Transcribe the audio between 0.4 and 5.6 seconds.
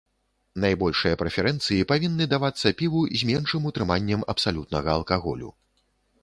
Найбольшыя прэферэнцыі павінны давацца піву з меншым утрыманнем абсалютнага алкаголю.